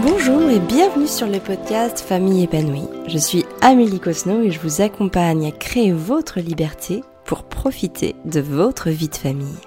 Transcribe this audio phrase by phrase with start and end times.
[0.00, 2.86] Bonjour et bienvenue sur le podcast Famille épanouie.
[3.08, 8.38] Je suis Amélie Cosno et je vous accompagne à créer votre liberté pour profiter de
[8.38, 9.58] votre vie de famille.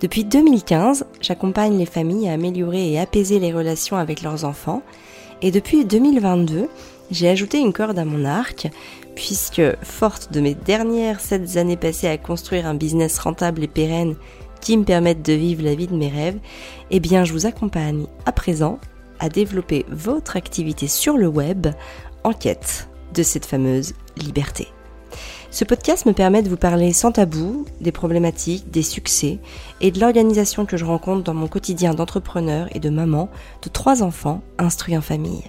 [0.00, 4.82] Depuis 2015, j'accompagne les familles à améliorer et apaiser les relations avec leurs enfants
[5.42, 6.66] et depuis 2022,
[7.10, 8.68] j'ai ajouté une corde à mon arc
[9.14, 14.16] puisque, forte de mes dernières 7 années passées à construire un business rentable et pérenne
[14.62, 16.38] qui me permettent de vivre la vie de mes rêves,
[16.90, 18.78] eh bien je vous accompagne à présent
[19.20, 21.68] à développer votre activité sur le web
[22.24, 24.68] en quête de cette fameuse liberté.
[25.50, 29.38] Ce podcast me permet de vous parler sans tabou des problématiques, des succès
[29.80, 33.30] et de l'organisation que je rencontre dans mon quotidien d'entrepreneur et de maman
[33.62, 35.44] de trois enfants instruits en famille.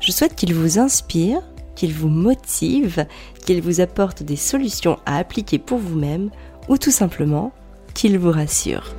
[0.00, 1.42] Je souhaite qu'il vous inspire,
[1.74, 3.06] qu'il vous motive,
[3.44, 6.30] qu'il vous apporte des solutions à appliquer pour vous-même
[6.68, 7.52] ou tout simplement
[7.92, 8.94] qu'il vous rassure.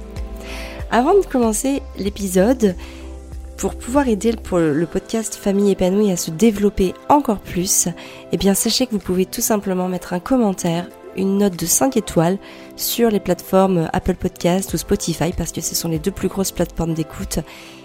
[0.92, 2.76] Avant de commencer l'épisode,
[3.60, 7.90] pour pouvoir aider le podcast Famille épanouie à se développer encore plus,
[8.32, 12.38] eh sachez que vous pouvez tout simplement mettre un commentaire, une note de 5 étoiles
[12.78, 16.54] sur les plateformes Apple Podcast ou Spotify parce que ce sont les deux plus grosses
[16.54, 17.40] plateformes d'écoute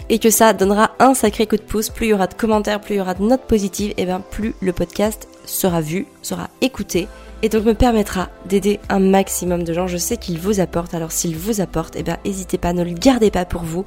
[0.08, 1.90] et que ça donnera un sacré coup de pouce.
[1.90, 4.04] Plus il y aura de commentaires, plus il y aura de notes positives, et eh
[4.04, 7.08] bien plus le podcast sera vu, sera écouté
[7.42, 9.86] et donc me permettra d'aider un maximum de gens.
[9.86, 12.92] Je sais qu'il vous apporte, alors s'il vous apporte, eh bien n'hésitez pas, ne le
[12.92, 13.84] gardez pas pour vous.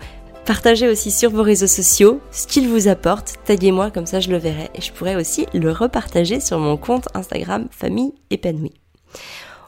[0.48, 4.38] Partagez aussi sur vos réseaux sociaux ce qu'il vous apporte, taguez-moi comme ça je le
[4.38, 8.80] verrai et je pourrai aussi le repartager sur mon compte Instagram Famille épanouie.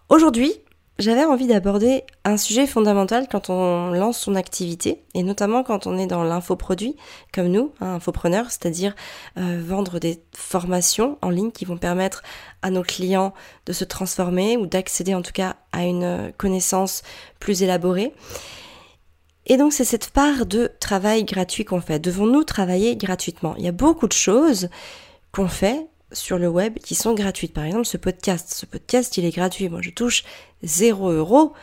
[0.07, 0.53] Aujourd'hui,
[0.97, 5.97] j'avais envie d'aborder un sujet fondamental quand on lance son activité et notamment quand on
[5.97, 6.95] est dans l'infoproduit
[7.33, 8.95] comme nous, un infopreneur, c'est-à-dire
[9.37, 12.23] euh, vendre des formations en ligne qui vont permettre
[12.61, 13.33] à nos clients
[13.65, 17.01] de se transformer ou d'accéder en tout cas à une connaissance
[17.41, 18.13] plus élaborée.
[19.51, 21.99] Et donc c'est cette part de travail gratuit qu'on fait.
[21.99, 23.55] Devons-nous travailler gratuitement?
[23.57, 24.69] Il y a beaucoup de choses
[25.31, 27.53] qu'on fait sur le web qui sont gratuites.
[27.53, 28.53] Par exemple, ce podcast.
[28.53, 29.67] Ce podcast, il est gratuit.
[29.67, 30.23] Moi, je touche
[30.61, 31.53] 0 euros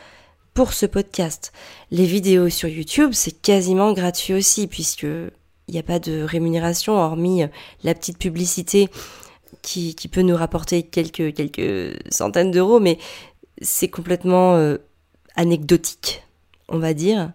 [0.53, 1.53] pour ce podcast.
[1.89, 6.93] Les vidéos sur YouTube, c'est quasiment gratuit aussi, puisque il n'y a pas de rémunération,
[6.93, 7.43] hormis
[7.83, 8.89] la petite publicité
[9.61, 12.97] qui, peut nous rapporter quelques, quelques centaines d'euros, mais
[13.61, 14.77] c'est complètement euh,
[15.35, 16.23] anecdotique,
[16.69, 17.31] on va dire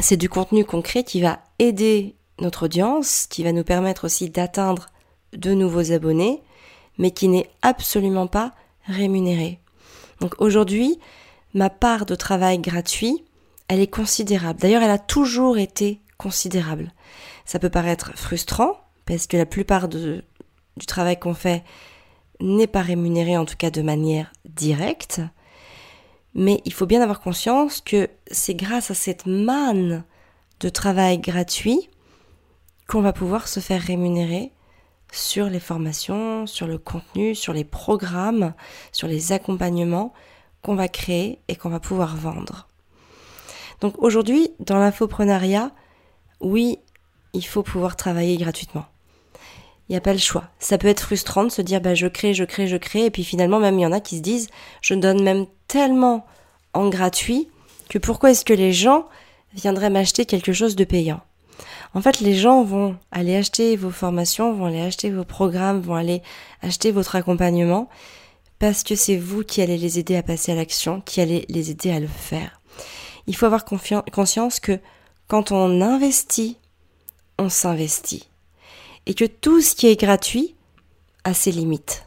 [0.00, 4.88] c'est du contenu concret qui va aider notre audience, qui va nous permettre aussi d'atteindre
[5.32, 6.42] de nouveaux abonnés,
[6.98, 8.52] mais qui n'est absolument pas
[8.86, 9.60] rémunéré.
[10.20, 10.98] Donc aujourd'hui,
[11.54, 13.24] ma part de travail gratuit,
[13.68, 14.60] elle est considérable.
[14.60, 16.92] D'ailleurs, elle a toujours été considérable.
[17.44, 20.22] Ça peut paraître frustrant, parce que la plupart du
[20.86, 21.64] travail qu'on fait
[22.40, 25.20] n'est pas rémunéré, en tout cas de manière directe.
[26.38, 30.04] Mais il faut bien avoir conscience que c'est grâce à cette manne
[30.60, 31.88] de travail gratuit
[32.86, 34.52] qu'on va pouvoir se faire rémunérer
[35.10, 38.52] sur les formations, sur le contenu, sur les programmes,
[38.92, 40.12] sur les accompagnements
[40.60, 42.68] qu'on va créer et qu'on va pouvoir vendre.
[43.80, 45.70] Donc aujourd'hui, dans l'infoprenariat,
[46.40, 46.78] oui,
[47.32, 48.84] il faut pouvoir travailler gratuitement.
[49.88, 50.44] Il n'y a pas le choix.
[50.58, 53.10] Ça peut être frustrant de se dire bah, je crée, je crée, je crée, et
[53.10, 54.48] puis finalement même il y en a qui se disent
[54.82, 56.26] je donne même tellement
[56.74, 57.48] en gratuit
[57.88, 59.06] que pourquoi est-ce que les gens
[59.54, 61.20] viendraient m'acheter quelque chose de payant?
[61.94, 65.94] En fait, les gens vont aller acheter vos formations, vont aller acheter vos programmes, vont
[65.94, 66.22] aller
[66.60, 67.88] acheter votre accompagnement
[68.58, 71.70] parce que c'est vous qui allez les aider à passer à l'action, qui allez les
[71.70, 72.60] aider à le faire.
[73.26, 74.78] Il faut avoir conscience que
[75.28, 76.58] quand on investit,
[77.38, 78.28] on s'investit
[79.06, 80.54] et que tout ce qui est gratuit
[81.24, 82.06] a ses limites.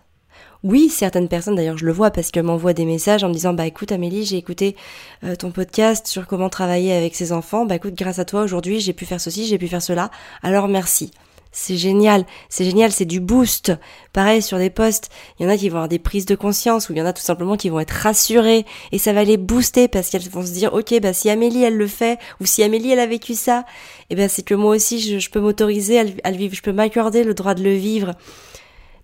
[0.62, 3.54] Oui, certaines personnes, d'ailleurs je le vois parce qu'elles m'envoient des messages en me disant
[3.54, 4.76] bah écoute Amélie, j'ai écouté
[5.24, 8.82] euh, ton podcast sur comment travailler avec ses enfants, bah écoute grâce à toi aujourd'hui
[8.82, 10.12] j'ai pu faire ceci, j'ai pu faire cela,
[10.44, 11.12] alors merci.
[11.52, 13.74] C'est génial, c'est génial, c'est du boost.
[14.14, 16.90] Pareil sur des posts, il y en a qui vont avoir des prises de conscience
[16.90, 19.38] ou il y en a tout simplement qui vont être rassurés et ça va les
[19.38, 22.62] booster parce qu'elles vont se dire ok bah si Amélie elle le fait ou si
[22.62, 23.66] Amélie elle a vécu ça,
[24.12, 27.24] eh ben c'est que moi aussi je, peux m'autoriser à, le vivre, je peux m'accorder
[27.24, 28.14] le droit de le vivre.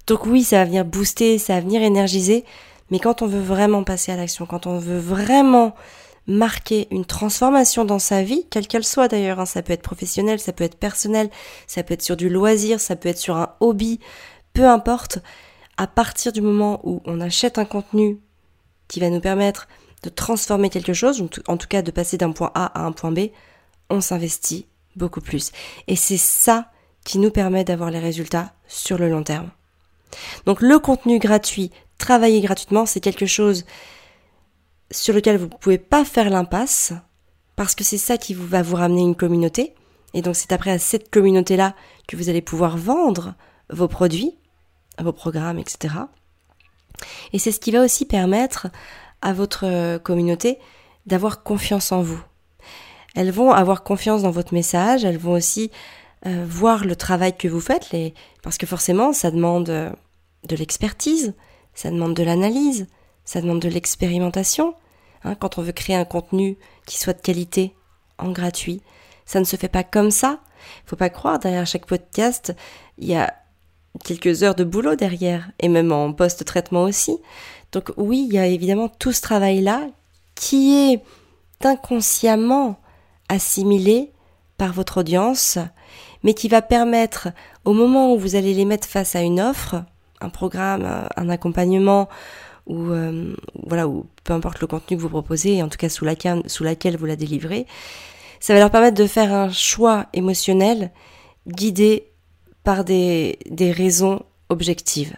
[0.06, 2.46] Donc oui, ça va venir booster, ça va venir énergiser,
[2.92, 5.74] mais quand on veut vraiment passer à l'action, quand on veut vraiment
[6.28, 10.40] marquer une transformation dans sa vie, quelle qu'elle soit d'ailleurs, hein, ça peut être professionnel,
[10.40, 11.30] ça peut être personnel,
[11.68, 14.00] ça peut être sur du loisir, ça peut être sur un hobby,
[14.54, 15.20] peu importe,
[15.78, 18.20] à partir du moment où on achète un contenu
[18.88, 19.68] qui va nous permettre
[20.04, 23.12] de transformer quelque chose, en tout cas de passer d'un point A à un point
[23.12, 23.30] B,
[23.90, 25.52] on s'investit beaucoup plus.
[25.88, 26.72] Et c'est ça
[27.04, 29.50] qui nous permet d'avoir les résultats sur le long terme.
[30.46, 33.66] Donc le contenu gratuit, travailler gratuitement, c'est quelque chose
[34.92, 36.94] sur lequel vous ne pouvez pas faire l'impasse,
[37.56, 39.74] parce que c'est ça qui va vous ramener une communauté.
[40.14, 41.76] Et donc c'est après à cette communauté-là
[42.08, 43.36] que vous allez pouvoir vendre
[43.70, 44.38] vos produits,
[45.00, 45.96] vos programmes, etc.
[47.34, 48.68] Et c'est ce qui va aussi permettre
[49.22, 50.60] à votre communauté
[51.06, 52.22] d'avoir confiance en vous.
[53.16, 55.72] Elles vont avoir confiance dans votre message, elles vont aussi
[56.26, 57.96] euh, voir le travail que vous faites,
[58.42, 59.92] parce que forcément ça demande euh,
[60.48, 61.34] de l'expertise,
[61.74, 62.88] ça demande de l'analyse,
[63.26, 64.76] ça demande de l'expérimentation.
[65.24, 67.76] Hein, quand on veut créer un contenu qui soit de qualité,
[68.18, 68.82] en gratuit,
[69.26, 70.40] ça ne se fait pas comme ça.
[70.86, 72.56] Faut pas croire, derrière chaque podcast,
[72.98, 73.34] il y a
[74.04, 77.18] quelques heures de boulot derrière, et même en post-traitement aussi.
[77.72, 79.88] Donc oui, il y a évidemment tout ce travail-là
[80.36, 81.04] qui est
[81.64, 82.80] inconsciemment
[83.30, 84.12] assimilé
[84.58, 85.58] par votre audience,
[86.24, 87.30] mais qui va permettre,
[87.66, 89.84] au moment où vous allez les mettre face à une offre,
[90.22, 92.08] un programme, un accompagnement,
[92.66, 93.36] ou euh,
[93.66, 96.64] voilà, ou peu importe le contenu que vous proposez, en tout cas sous laquelle, sous
[96.64, 97.66] laquelle vous la délivrez,
[98.40, 100.92] ça va leur permettre de faire un choix émotionnel
[101.48, 102.12] guidé
[102.64, 105.16] par des, des raisons objectives.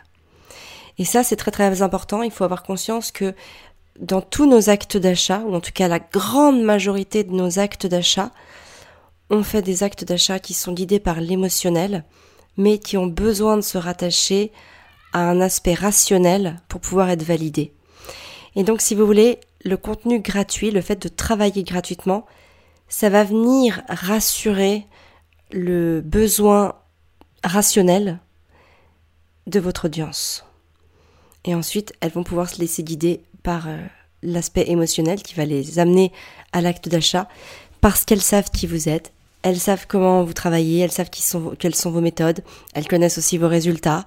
[0.97, 2.23] Et ça, c'est très très important.
[2.23, 3.33] Il faut avoir conscience que
[3.99, 7.87] dans tous nos actes d'achat, ou en tout cas la grande majorité de nos actes
[7.87, 8.31] d'achat,
[9.29, 12.03] on fait des actes d'achat qui sont guidés par l'émotionnel,
[12.55, 14.51] mais qui ont besoin de se rattacher
[15.13, 17.73] à un aspect rationnel pour pouvoir être validés.
[18.55, 22.25] Et donc, si vous voulez, le contenu gratuit, le fait de travailler gratuitement,
[22.89, 24.85] ça va venir rassurer
[25.51, 26.75] le besoin
[27.43, 28.19] rationnel
[29.45, 30.45] de votre audience.
[31.45, 33.77] Et ensuite, elles vont pouvoir se laisser guider par euh,
[34.21, 36.11] l'aspect émotionnel qui va les amener
[36.51, 37.27] à l'acte d'achat
[37.79, 39.13] parce qu'elles savent qui vous êtes,
[39.43, 42.43] elles savent comment vous travaillez, elles savent quelles sont vos méthodes,
[42.73, 44.05] elles connaissent aussi vos résultats.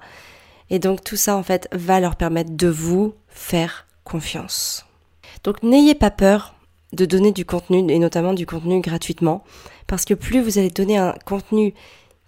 [0.71, 4.87] Et donc tout ça en fait va leur permettre de vous faire confiance.
[5.45, 6.55] Donc n'ayez pas peur
[6.93, 9.45] de donner du contenu et notamment du contenu gratuitement
[9.87, 11.75] parce que plus vous allez donner un contenu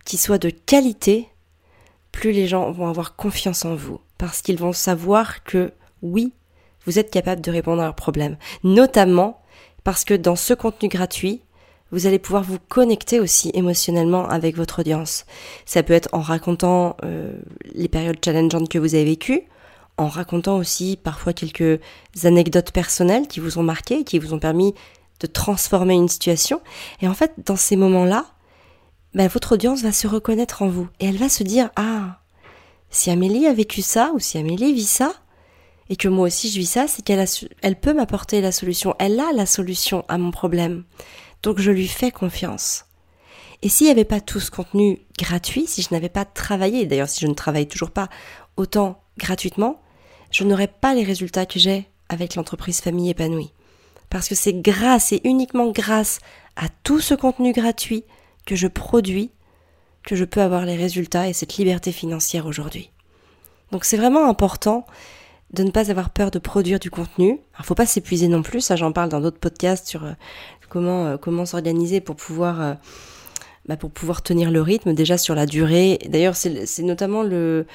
[0.05, 1.29] qui soit de qualité,
[2.11, 5.73] plus les gens vont avoir confiance en vous parce qu'ils vont savoir que
[6.03, 6.33] oui,
[6.85, 8.37] vous êtes capable de répondre à leurs problèmes.
[8.65, 9.41] Notamment
[9.85, 11.43] parce que dans ce contenu gratuit,
[11.93, 15.27] vous allez pouvoir vous connecter aussi émotionnellement avec votre audience.
[15.67, 17.39] Ça peut être en racontant euh,
[17.75, 19.43] les périodes challengeantes que vous avez vécues,
[19.99, 21.81] en racontant aussi parfois quelques
[22.25, 24.75] anecdotes personnelles qui vous ont marqué, qui vous ont permis
[25.21, 26.61] de transformer une situation.
[27.01, 28.27] Et en fait, dans ces moments-là,
[29.15, 32.19] ben, votre audience va se reconnaître en vous et elle va se dire ah
[32.89, 35.13] si Amélie a vécu ça ou si Amélie vit ça
[35.91, 37.23] et que moi aussi je vis ça, c'est qu'elle
[37.61, 38.95] elle peut m'apporter la solution.
[38.99, 40.85] Elle a la solution à mon problème.
[41.43, 42.87] Donc je lui fais confiance.
[43.63, 47.09] Et s'il n'y avait pas tout ce contenu gratuit, si je n'avais pas travaillé, d'ailleurs
[47.09, 48.09] si je ne travaille toujours pas
[48.57, 49.81] autant gratuitement,
[50.31, 53.53] je n'aurais pas les résultats que j'ai avec l'entreprise famille épanouie.
[54.11, 56.19] Parce que c'est grâce et uniquement grâce
[56.57, 58.05] à tout ce contenu gratuit
[58.47, 59.31] que je produis
[60.05, 62.91] que je peux avoir les résultats et cette liberté financière aujourd'hui.
[63.71, 64.85] Donc c'est vraiment important
[65.53, 67.41] de ne pas avoir peur de produire du contenu.
[67.59, 70.13] Il faut pas s'épuiser non plus, ça j'en parle dans d'autres podcasts sur euh,
[70.73, 72.75] comment euh, comment s'organiser pour pouvoir euh,
[73.67, 75.99] bah, pour pouvoir tenir le rythme déjà sur la durée.
[76.09, 77.67] D'ailleurs c'est notamment le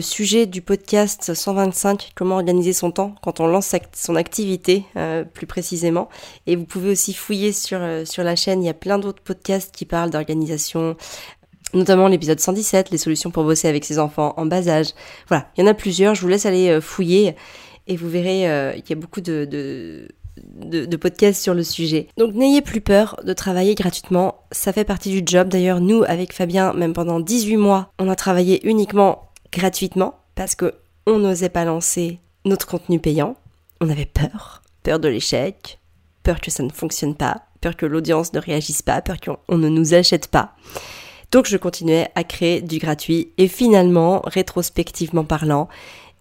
[0.00, 4.86] sujet du podcast 125, comment organiser son temps quand on lance son activité
[5.34, 6.08] plus précisément.
[6.46, 9.74] Et vous pouvez aussi fouiller sur, sur la chaîne, il y a plein d'autres podcasts
[9.74, 10.96] qui parlent d'organisation,
[11.74, 14.88] notamment l'épisode 117, les solutions pour bosser avec ses enfants en bas âge.
[15.28, 17.36] Voilà, il y en a plusieurs, je vous laisse aller euh, fouiller
[17.86, 20.08] et vous verrez euh, qu'il y a beaucoup de,
[20.96, 22.08] podcasts sur le sujet.
[22.16, 25.48] Donc n'ayez plus peur de travailler gratuitement, ça fait partie du job.
[25.48, 30.74] D'ailleurs, nous, avec Fabien, même pendant 18 mois, on a travaillé uniquement gratuitement parce que
[31.06, 33.36] on n'osait pas lancer notre contenu payant.
[33.80, 35.78] On avait peur, peur de l'échec,
[36.22, 39.68] peur que ça ne fonctionne pas, peur que l'audience ne réagisse pas, peur qu'on ne
[39.68, 40.54] nous achète pas.
[41.30, 45.68] Donc je continuais à créer du gratuit et finalement, rétrospectivement parlant,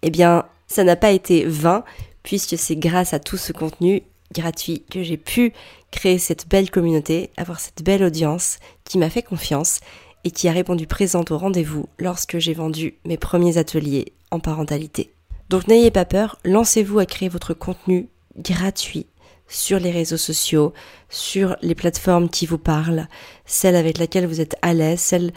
[0.02, 1.84] eh bien, ça n'a pas été vain
[2.24, 4.04] puisque c'est grâce à tout ce contenu
[4.34, 5.54] gratuit que j'ai pu
[5.92, 9.80] créer cette belle communauté, avoir cette belle audience qui m'a fait confiance
[10.24, 15.14] et qui a répondu présente au rendez-vous lorsque j'ai vendu mes premiers ateliers en parentalité.
[15.50, 19.06] Donc n'ayez pas peur, lancez-vous à créer votre contenu gratuit
[19.48, 20.74] sur les réseaux sociaux,
[21.10, 23.08] sur les plateformes qui vous parlent,
[23.46, 25.32] celles avec lesquelles vous êtes à l'aise, celles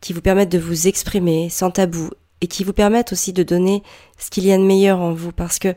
[0.00, 2.10] qui vous permettent de vous exprimer sans tabou
[2.40, 3.82] et qui vous permettent aussi de donner
[4.18, 5.74] ce qu'il y a de meilleur en vous parce que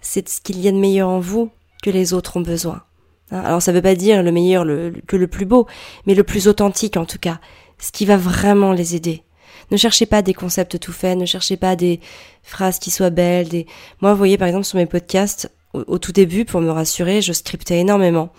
[0.00, 1.50] c'est ce qu'il y a de meilleur en vous
[1.82, 2.82] que les autres ont besoin.
[3.30, 4.64] Hein, alors ça ne veut pas dire le meilleur
[5.06, 5.66] que le plus beau,
[6.06, 7.40] mais le plus authentique en tout cas,
[7.78, 9.22] ce qui va vraiment les aider.
[9.70, 12.00] Ne cherchez pas des concepts tout faits, ne cherchez pas des
[12.42, 13.48] phrases qui soient belles.
[13.48, 13.66] Des...
[14.00, 17.32] Moi, vous voyez, par exemple, sur mes podcasts, au, tout début, pour me rassurer, je
[17.32, 18.32] scriptais énormément.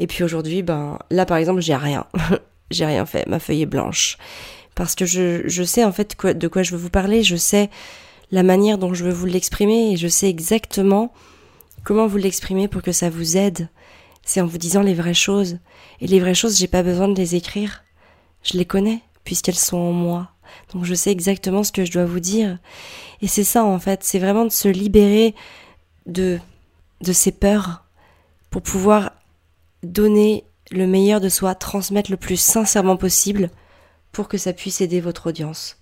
[0.00, 2.06] Et puis aujourd'hui, ben là par exemple, j'ai rien.
[2.72, 4.18] j'ai rien fait, ma feuille est blanche.
[4.74, 7.70] Parce que je, je sais en fait de quoi je veux vous parler, je sais
[8.30, 11.12] la manière dont je veux vous l'exprimer et je sais exactement
[11.84, 13.68] comment vous l'exprimer pour que ça vous aide.
[14.24, 15.58] C'est en vous disant les vraies choses.
[16.00, 17.84] Et les vraies choses, j'ai pas besoin de les écrire.
[18.42, 20.30] Je les connais, puisqu'elles sont en moi.
[20.72, 22.58] Donc je sais exactement ce que je dois vous dire.
[23.22, 25.34] Et c'est ça en fait, c'est vraiment de se libérer
[26.06, 26.38] de,
[27.00, 27.84] de ces peurs
[28.50, 29.12] pour pouvoir
[29.82, 33.50] donner le meilleur de soi, transmettre le plus sincèrement possible
[34.12, 35.76] pour que ça puisse aider votre audience.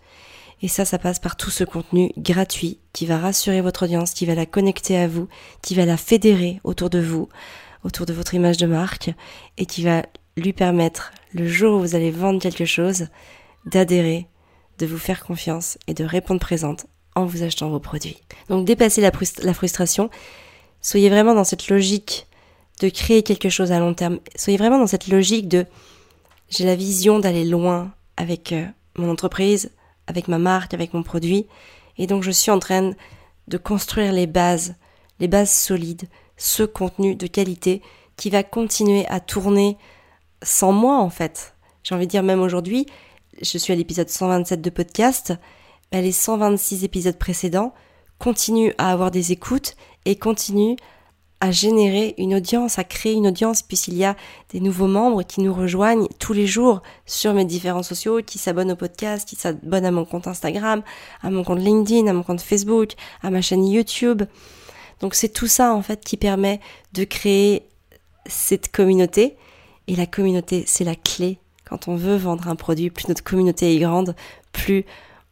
[0.63, 4.27] Et ça, ça passe par tout ce contenu gratuit qui va rassurer votre audience, qui
[4.27, 5.29] va la connecter à vous,
[5.61, 7.29] qui va la fédérer autour de vous,
[7.83, 9.11] autour de votre image de marque,
[9.59, 10.05] et qui va
[10.37, 13.09] lui permettre, le jour où vous allez vendre quelque chose,
[13.67, 14.29] d'adhérer,
[14.79, 18.19] de vous faire confiance et de répondre présente en vous achetant vos produits.
[18.49, 19.13] Donc dépassez la,
[19.55, 20.11] frustration,
[20.81, 22.27] soyez vraiment dans cette logique
[22.81, 25.67] de créer quelque chose à long terme, soyez vraiment dans cette logique de
[26.49, 28.67] j'ai la vision d'aller loin avec euh,
[28.97, 29.71] mon entreprise,
[30.07, 31.47] avec ma marque, avec mon produit,
[31.99, 32.93] et donc je suis en train
[33.49, 34.75] de construire les bases,
[35.21, 37.83] les bases solides, ce contenu de qualité
[38.17, 39.77] qui va continuer à tourner
[40.43, 41.55] sans moi en fait.
[41.83, 42.87] J'ai envie de dire même aujourd'hui,
[43.41, 45.35] je suis à l'épisode 127 de podcast,
[45.93, 47.75] les 126 épisodes précédents
[48.19, 50.77] continuent à avoir des écoutes et continuent
[51.43, 54.15] à générer une audience, à créer une audience, puisqu'il y a
[54.51, 58.71] des nouveaux membres qui nous rejoignent tous les jours sur mes différents sociaux, qui s'abonnent
[58.71, 60.83] au podcast, qui s'abonnent à mon compte Instagram,
[61.21, 62.93] à mon compte LinkedIn, à mon compte Facebook,
[63.25, 64.23] à ma chaîne YouTube.
[65.01, 66.61] Donc c'est tout ça en fait qui permet
[66.93, 67.67] de créer
[68.25, 69.37] cette communauté.
[69.89, 71.41] Et la communauté, c'est la clé.
[71.65, 74.15] Quand on veut vendre un produit, plus notre communauté est grande,
[74.53, 74.85] plus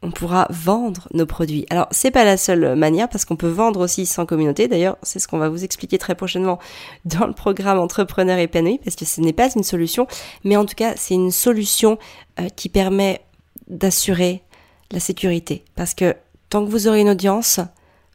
[0.02, 1.66] on pourra vendre nos produits.
[1.68, 4.66] Alors, c'est pas la seule manière parce qu'on peut vendre aussi sans communauté.
[4.66, 6.58] D'ailleurs, c'est ce qu'on va vous expliquer très prochainement
[7.04, 10.06] dans le programme Entrepreneur épanoui parce que ce n'est pas une solution,
[10.42, 11.98] mais en tout cas, c'est une solution
[12.38, 13.20] euh, qui permet
[13.68, 14.42] d'assurer
[14.90, 16.16] la sécurité parce que
[16.48, 17.60] tant que vous aurez une audience,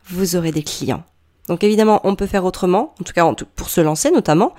[0.07, 1.03] vous aurez des clients.
[1.47, 4.53] Donc évidemment, on peut faire autrement, en tout cas pour se lancer notamment.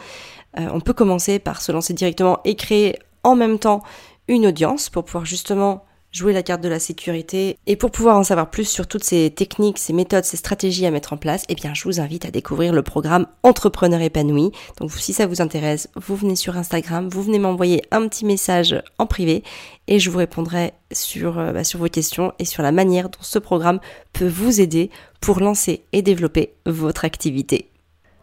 [0.59, 3.83] Euh, on peut commencer par se lancer directement et créer en même temps
[4.29, 5.85] une audience pour pouvoir justement
[6.17, 7.59] jouer la carte de la sécurité.
[7.67, 10.91] Et pour pouvoir en savoir plus sur toutes ces techniques, ces méthodes, ces stratégies à
[10.91, 14.51] mettre en place, eh bien, je vous invite à découvrir le programme Entrepreneur épanoui.
[14.81, 18.83] Donc, si ça vous intéresse, vous venez sur Instagram, vous venez m'envoyer un petit message
[18.99, 19.43] en privé
[19.89, 23.19] et je vous répondrai sur, euh, bah, sur vos questions et sur la manière dont
[23.21, 23.81] ce programme
[24.13, 27.71] peut vous aider pour lancer et développer votre activité.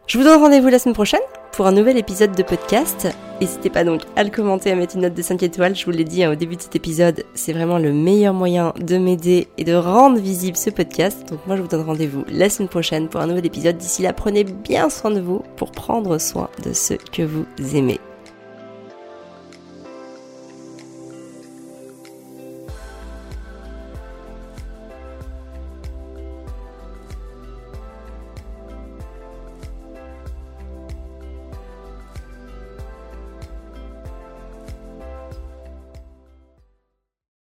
[0.06, 1.20] Je vous donne rendez-vous la semaine prochaine
[1.54, 3.08] pour un nouvel épisode de podcast.
[3.40, 5.74] N'hésitez pas donc à le commenter, à mettre une note de 5 étoiles.
[5.76, 8.72] Je vous l'ai dit hein, au début de cet épisode, c'est vraiment le meilleur moyen
[8.80, 11.28] de m'aider et de rendre visible ce podcast.
[11.28, 13.76] Donc moi je vous donne rendez-vous la semaine prochaine pour un nouvel épisode.
[13.76, 18.00] D'ici là, prenez bien soin de vous pour prendre soin de ceux que vous aimez.